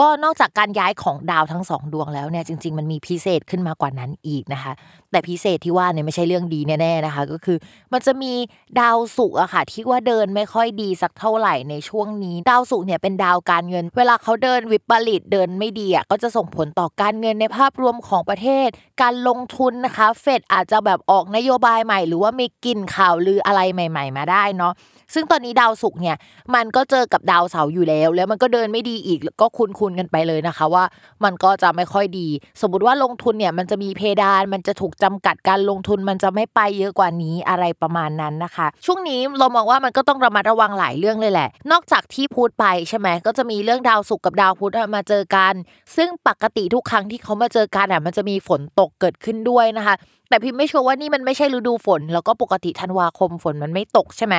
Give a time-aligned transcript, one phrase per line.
[0.00, 4.72] ก็นอกจากการย้ายของดาวทั้งสองดวงแล้วเนี่ยจริง ๆ มันมีพิเศษขึ้นมากว่านั้นอีกนะคะ
[5.10, 7.58] แต่พิเศษที่ว่าเนี่ยไม่ใช่เรื่องดีแน่ๆนะคะ ก็คือ
[7.92, 8.32] มันจะมี
[8.80, 18.68] ดาวศุกร์อะค่ะ ที่ว่าเดินไม่ค่อยดีสักเท่าไหร่ในช่วงนี้ ดาวศุกร์เนี่ยเป็นดาวการเงิน เวลาเขาเดินวิปริตเดินไม่ดีอะก็จะส่งผลต่อการเงินในภาพรวมของประเทศ
[19.02, 24.72] การลงทุนนะคะ เฟดอาจจะแบบออกนโยบายใหม่ หรือว่ามีกลิ่นข่าวลืออะไรใหม่ ๆ มาได้เนาะ
[25.14, 26.16] ซึ่งตอนนี้ดาวศุกร์เนี่ย
[26.54, 30.84] มันก็เจอกับดาวเสาร์อยู่แล้ว แล้วมันก็เดินไม่ดีอีกก็คุ้นๆกันไปเลยนะคะว่า
[31.24, 32.28] มันก็จะไม่ค่อยดี
[32.60, 45.54] สมมติว่าลงทุนเนี่ยมันจะมีเพดานมันจะถูกจำกัดการลงทุนมันจะไม่ไปเยอะกว่านี้อะไรประมาณนั้นนะคะ ช่วงนี้เรามองว่ามันก็ต้องระมัดระวังหลายเรื่องเลยแหละ นอกจากที่พูดไปใช่ไหมก็จะมีเรื่องดาวศุกร์กับดาวพุธมาเจอกัน
[45.96, 49.96] ซึ่งปกติทุกครั้งที่เขามาเจอกันอะมันจะมีฝนตกเกิดขึ้นด้วยนะคะ
[50.28, 54.36] แต่พิมไม่ชัวร์ว่านี่มันไม่ใช่ฤดูฝน แล้วก็ปกติธันวาคมฝนมันไม่ตกใช่ไหม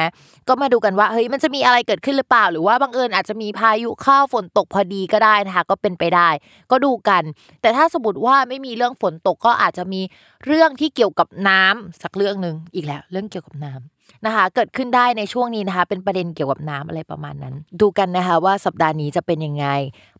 [0.47, 6.29] ก็มาดูกันว่าเฮ้ยมันจะมีอะไรเกิดขึ้นหรือเปล่า หรือว่าบังเอิญอาจจะมีพายุเข้าฝนตกพอดีก็ได้นะคะก็เป็นไปได้
[6.72, 7.23] ก็ดูกัน
[7.61, 10.01] แต่ถ้าสมมติว่าไม่มีเรื่องฝนตกก็อาจจะมี
[10.45, 19.66] เรื่องที่เกี่ยวกับน้ำสักเรื่องหนึ่งอีกแล้ว เรื่องเกี่ยวกับน้ำ นะคะ เกิดขึ้นได้ในช่วงนี้นะคะ เป็นประเด็นเกี่ยวกับน้ำอะไรประมาณนั้น ดูกันนะคะว่าสัปดาห์นี้จะเป็นยังไง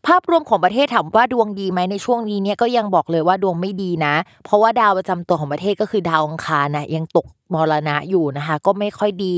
[0.06, 4.14] ภาพรวมของประเทศถามว่าดวงดีไหมในช่วงนี้เนี่ยก็ยังบอกเลยว่าดวงไม่ดีนะ
[4.44, 9.34] เพราะว่าดาวประจำตัวของประเทศก็คือดาวอังคารนะยังตกมรณะอยู่นะคะ ก็ไม่ค่อยดี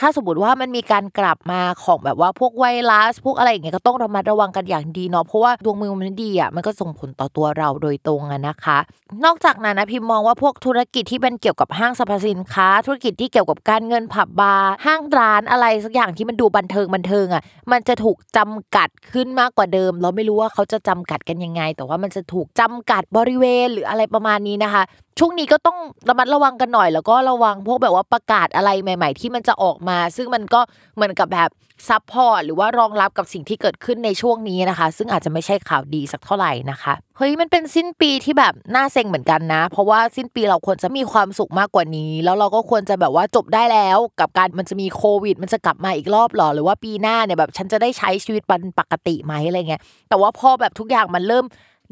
[0.00, 8.78] ถ้าสมมติว่ามันมีการกลับมาของแบบว่าพวกไวรัสพวกอะไรอย่างเงี้ยก็ต้องระมัดระวังกันอย่างดีเนาะเพราะว่าดวงมือมันดีอะมันก็ส่งผลต่อตัวเราโดยตรงอะนะคะ
[9.24, 17.42] นอกจากนั้นนะพิมมองว่าพวกธุรกิจที่เป็นเกี่ยวกับห้างสรรพสินค้า ธุรกิจที่เกี่ยวกับการเงินผับบาร์ห้างร้านอะไรสักอย่างที่มันดูบันเทิงบันเทิงอะ
[17.72, 24.82] มันจะถูกจำกัดขึ้นมากกว่าเดิม เราไม่รู้ว่าเขาจะจำกัดกันยังไง แต่ว่ามันจะถูกจำกัดบริเวณหรืออะไรประมาณนี้นะคะ
[25.18, 25.78] ช่วงนี้ก็ต้อง
[26.08, 30.60] ระมัดระวังกันหน่อย แล้วก็ระวังพวกแบบว่าประกาศอะไรใหม่ ๆ ที่มันจะออกมา ซึ่งมันก็
[30.94, 31.50] เหมือนกับแบบ
[31.88, 51.44] ซับพอร์ตหรือว่ารองรับกับสิ่งที่เกิดขึ้นในช่วงนี้นะคะ ซึ่งอาจจะไม่ใช่ข่าวดีสักเท่าไหร่นะคะเฮ้ยมันเป็นสิ้นปีที่แบบน่าเซ็งเหมือนกันนะ เพราะว่าสิ้นปีเราควรจะมีความสุขมากกว่านี้ แล้วเราก็ควรจะแบบว่าจบได้แล้ว กับการมันจะมีโควิด มันจะกลับมาอีกรอบหรอหรือว่าปีหน้าเนี่ยแบบฉันจะได้ใช้ชีวิตเป็นปกติไหมอะไรเงี้ยแต่ว่าพอแบบทุกอย่างมันเริ่ม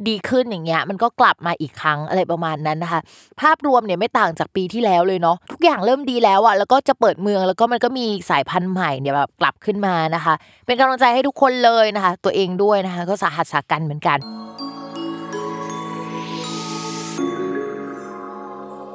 [0.09, 3.01] ดีขึ้นอย่างเงี้ยมันก็กลับมาอีกครั้งอะไรประมาณนั้นนะคะ
[3.41, 10.35] ภาพรวมเนี่ยไม่ต่างจากปีที่แล้วเลยเนาะทุกอย่างเริ่มดีแล้วอะแล้วก็จะเปิดเมืองแล้วก็มันก็มีสายพันธุ์ใหม่เนี่ยแบบกลับขึ้นมานะคะ
[10.67, 14.19] เป็นกำลังใจให้ทุกคนเลยนะคะ ตัวเองด้วยนะคะ ก็สาหัสสากันเหมือนกัน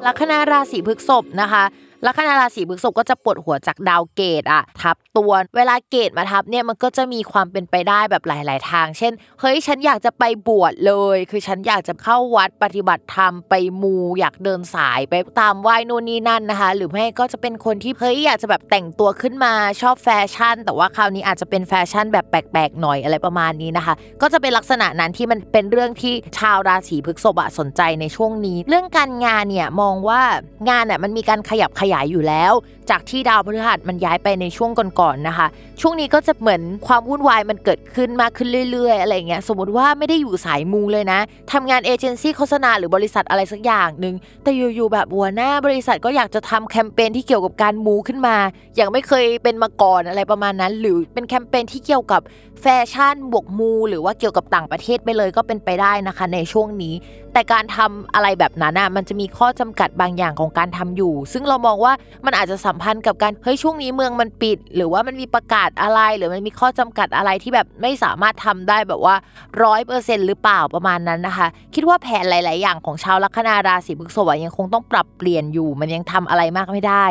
[0.05, 1.63] ลัคนาราศีพฤษภนะคะ
[2.05, 30.21] ลัคนาราศีพฤษภก็จะปวดหัวจากดาวเกตอะทับตัว เวลาเกตมาทับเนี่ยมันก็จะมีความเป็นไปได้แบบหลาย ๆ ทาง เช่น เฮ้ยฉันอยากจะไปบวชเลย คือฉันอยากจะเข้าวัดปฏิบัติธรรมไปมูอยากเดินสายไปตามไหว้นู่นนี่นั่นนะคะ หรือไม่ก็จะเป็นคนที่เฮ้ยอยากจะแบบแต่งตัวขึ้นมาชอบแฟชั่น แต่ว่าคราวนี้อาจจะเป็นแฟชั่นแบบแปลก ๆ หน่อยอะไรประมาณนี้นะคะ ก็จะเป็นลักษณะนั้นที่มันเป็นเรื่องที่ชาวราศีพฤษภสนใจในช่วงนี้ เรื่องการงานเนี่ยมองว่า
[30.69, 32.53] งานเนี่ยมันมีการขยับขยายอยู่แล้ว
[32.89, 35.47] จากที่ดาวพฤหัสมันย้ายไปในช่วงก่อนๆนะคะ
[35.81, 41.19] ช่วงนี้ก็จะเหมือนความวุ่นวายมันเกิดขึ้นมากขึ้นเรื่อย ๆ อะไรเงี้ยสมมติว่าไม่ได้อยู่สายมูเลยนะ
[41.51, 48.35] ทำงานเอเจนซี่โฆษณาหรือบริษัทอะไรสักอย่างหนึ่งแต่อยู่ๆแบบหัวหน้าบริษัทก็อยากจะทำแคมเปญที่เกี่ยวกับการมูขึ้นมา
[48.75, 52.21] อย่างไม่เคยเป็นมาก่อนอะไรประมาณนั้น หรือเป็นแคมเปญที่เกี่ยวกับ
[52.61, 56.93] แฟชั่นบวกมู หรือว่าเกี่ยวกับต่างประเทศไปเลยก็เป็นไปได้นะคะในช่วงนี้
[57.33, 61.93] แต่การทำอะไรแบบนั้นอะมันจะมีข้อจำกัดบางอย่างของการทำอยู่ ซึ่งเรามองว่า
[62.25, 69.15] มันอาจจะสัมพันธ์กับการเฮ้ยช่วงนี้เมืองมันปิด หรือว่ามันมีประกาศอะไรหรือมันมีข้อจำกัดอะไรที่แบบไม่สามารถทำได้แบบว่า
[69.63, 77.05] ร้อยเปอร์เซ็นหรือเปล่าประมาณนั้นนะคะ คิดว่าแผนหลาย ๆ อย่างของชาวลัคนาราศีพฤษภยังคงต้องปรับเปลี่ยนอยู่ มันยังทำอะไรมากไม่ได้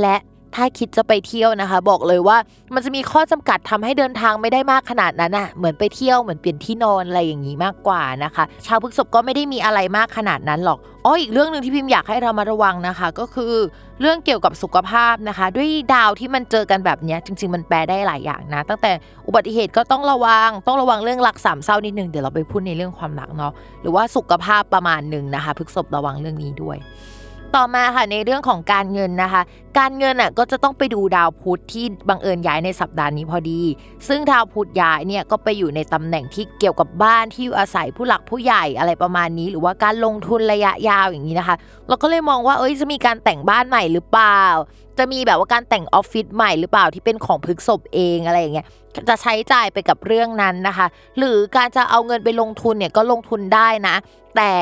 [0.00, 0.16] และ
[0.54, 2.36] ถ้าคิดจะไปเที่ยวนะคะ บอกเลยว่า
[2.74, 13.54] มันจะมีข้อจำกัดทำให้เดินทางไม่ได้มากขนาดนั้นอะเหมือนไปเที่ยวเหมือนเปลี่ยนที่นอนอะไรอย่างนี้มากกว่านะคะ ชาวพฤกษภก็ไม่ได้มีอะไรมากขนาดนั้นหรอกอ๋ออีกเรื่องหนึ่งที่พิมพ์อยากให้เรามาระวังนะคะ ก็คือ
[14.00, 18.92] เรื่องเกี่ยวกับสุขภาพนะคะ ด้วยดาวที่มันเจอกันแบบนี้จริง ๆ มันแปลได้หลายอย่างนะ ตั้งแต่
[19.26, 26.78] อุบัติเหตุก็ต้องระวัง ต้องระวังเรื่องรักสามเศร้านิดนึงเดี๋ยวเราไปพูดในเรื่องความรักเนาะหรือว่าสุขภาพประมาณหนึ่งนะคะพฤกษภระวังเรื่องนี้ด้วย
[27.56, 29.42] ต่อมาค่ะในเรื่องของการเงินนะคะ
[29.78, 33.60] การเงินอะก็จะต้องไปดูดาวพุธที่บังเอิญย้ายในสัปดาห์นี้พอดี
[34.08, 41.56] ซึ่งดาวพุธย้ายเนี่ยก็ไปอยู่ในตำแหน่งที่เกี่ยวกับบ้านที่อยู่อาศัยผู้หลักผู้ใหญ่อะไรประมาณนี้ หรือว่าการลงทุนระยะยาวอย่างนี้นะคะ
[41.88, 44.42] เราก็เลยมองว่าเอ้ยจะมีการแต่งบ้านใหม่หรือเปล่า
[44.98, 48.66] จะมีแบบว่าการแต่งออฟฟิศใหม่หรือเปล่าที่เป็นของพฤกษบเองอะไรอย่างเงี้ย
[49.08, 50.86] จะใช้จ่ายไปกับเรื่องนั้นนะคะ
[51.18, 53.96] หรือการจะเอาเงินไปลงทุนเนี่ยก็ลงทุนได้นะ
[54.36, 54.52] แต่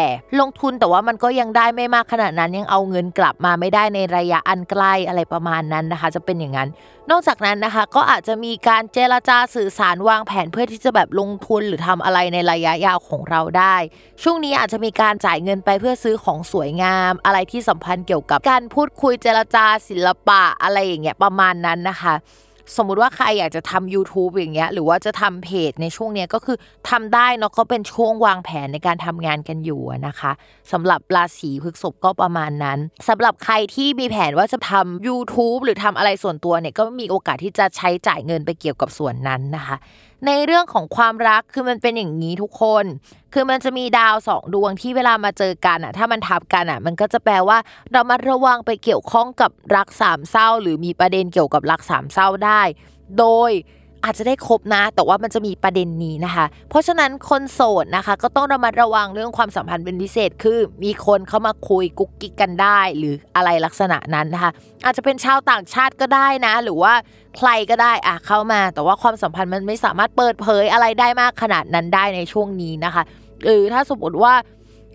[0.40, 6.69] ลงทุนแต่ว่ามันก็ยังได้ไม่มากขนาดนั้นยังเอาเงินกลับมาไม่ได้ในระยะอันใกล้อะไรประมาณนั้นนะคะ จะเป็นอย่างนั้น
[7.11, 13.77] นอกจากนั้นนะคะก็อาจจะมีการเจรจาสื่อสารวางแผนเพื่อที่จะแบบลงทุนหรือทำอะไรในระยะยาวของเราได้
[14.23, 22.15] ช่วงนี้อาจจะมีการจ่ายเงินไปเพื่อซื้อของสวยงาม อะไรที่สัมพันธ์เกี่ยวกับการพูดคุยเจรจาศิลปะอะไรอย่างเงี้ยประมาณนั้นนะคะ
[22.76, 26.56] สมมุติว่าใครอยากจะทำ YouTube อย่างเงี้ย หรือว่าจะทำเพจในช่วงเนี้ยก็คือ
[26.91, 30.32] ทำได้เนาะก็เป็นช่วงวางแผนในการทำงานกันอยู่นะคะ
[30.73, 32.79] สำหรับราศีพฤษภก็ประมาณนั้น
[33.09, 39.76] สำหรับใครที่มีแผนว่าจะทำ YouTube หรือทำอะไรส่วนตัวเนี่ยก็มีโอกาสที่จะใช้จ่ายเงินไปเกี่ยวกับส่วนนั้นนะคะ
[40.26, 42.85] ในเรื่องของความรักคือมันเป็นอย่างนี้ทุกคน
[43.35, 47.59] คือมันจะมีดาวสองดวงที่เวลามาเจอกันอะ ถ้ามันทับกันอะ มันก็จะแปลว่า
[47.93, 52.62] เรามาระวังไปเกี่ยวข้องกับรักสามเศร้า หรือมีประเด็นเกี่ยวกับรักสามเศร้าได้
[53.19, 53.50] โดย
[54.08, 64.50] อาจจะได้ครบนะ แต่ว่ามันจะมีประเด็นนี้นะคะ เพราะฉะนั้นคนโสดนะคะ ก็ต้องระมัดระวังเรื่องความสัมพันธ์เป็นพิเศษ คือมีคนเข้ามาคุยกุ๊กกิ๊กกันได้ หรืออะไรลักษณะนั้นนะคะ
[64.84, 66.93] อาจจะเป็นชาวต่างชาติก็ได้นะ หรือว่า
[67.38, 73.02] ใครก็ได้อะเข้ามา แต่ว่าความสัมพันธ์มันไม่สามารถเปิดเผยอะไรได้มากขนาดนั้นได้ในช่วงนี้นะคะ
[73.44, 74.34] หรือถ้าสมมติว่า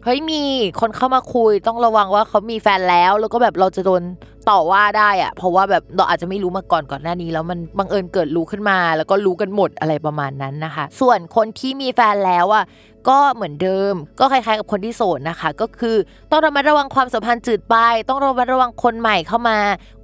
[0.03, 0.43] เฮ้ยมี
[0.81, 4.01] คนเข้ามาคุยต้องระวังว่าเขามีแฟนแล้ว แล้วก็แบบเราจะโดน
[4.49, 12.65] ต่อว่าได้อะเพราะว่าแบบเราอาจจะไม่รู้มาก่อนก่อนหน้านี้ แล้วมันบังเอิญเกิดรู้ขึ้นมา แล้วก็รู้กันหมดอะไรประมาณนั้นนะคะ ส่วนคนที่มีแฟนแล้วอะ
[13.09, 15.95] ก็เหมือนเดิม ก็คล้ายๆกับคนที่โสดนะคะ ก็คือ
[16.31, 17.75] ต้องระมัดระวังความสัมพันธ์จืดไป
[18.09, 19.57] ต้องระมัดระวังคนใหม่เข้ามา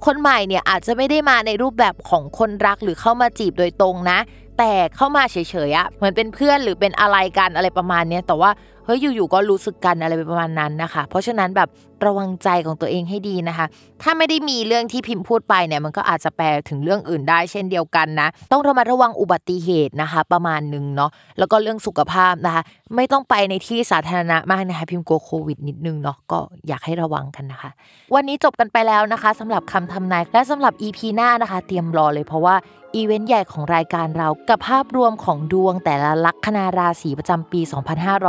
[0.06, 4.18] คนใหม่เนี่ยอาจจะไม่ได้มาในรูปแบบของคนรักหรือเข้ามาจีบโดยตรงนะ
[4.60, 5.36] แต่เข้ามาเฉ
[5.68, 8.50] ยๆอะเหมือนเป็นเพื่อนหรือเป็นอะไรกันอะไรประมาณเนี้ยแต่ว่า
[8.84, 11.68] เฮ้ยอยู่ๆก็รู้สึกกันอะไรประมาณนั้นนะคะ เพราะฉะนั้นแบบ
[12.06, 13.66] ระวังใจของตัวเองให้ดีนะคะ
[14.02, 22.62] ถ้าไม่ได้มีเรื่องที่พิมพ์พูดไปเนี่ยมันก็อาจจะแปลถึงเรื่องอื่นได้เช่นเดียวกันนะ ต้องระมัดระวังอุบัติเหตุนะคะ ประมาณหนึ่งเนาะแล้วก็เรื่องสุขภาพนะคะ
[22.96, 26.38] ไม่ต้องไปในที่สาธารณะมากนะคะ พิมพ์กลัวโควิดนิดนึงเนาะก็
[26.68, 27.70] อยากให้ระวังกันนะคะ
[28.14, 32.54] วันนี้จบกันไปแล้วนะคะสำหรับคำทำนายและสำหรับ EP หน้านะคะ เตรียมรอเลยเพราะว่า
[32.96, 37.60] อีเวนต์ใหญ่ของรายการเรากับภาพรวมของดวงแต่ละลัคนาราศีประจำปี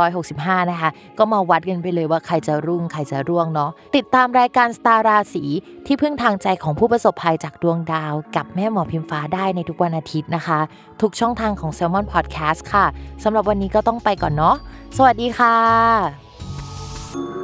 [0.02, 5.44] 2565 นะคะ ก็มาวัดกันไปเลยว่าใครจะรุ่งใครจะร่วงเนาะติดตามรายการสตาร์ราศี
[5.86, 10.60] ที่พึ่งทางใจของผู้ประสบภัยจากดวงดาว กับแม่หมอพิมฟ้าได้ในทุกวันอาทิตย์นะคะ
[11.00, 12.86] ทุกช่องทางของ Salmon Podcast ค่ะ
[13.24, 14.56] สำหรับวันนี้ก็ต้องไปก่อนเนาะ
[14.96, 17.41] สวัสดีค่ะ